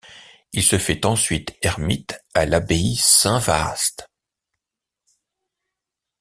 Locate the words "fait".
0.79-1.05